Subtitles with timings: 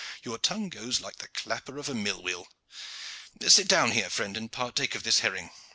[0.23, 2.47] "Your tongue goes like the clapper of a mill wheel.
[3.47, 5.51] Sit down here, friend, and partake of this herring.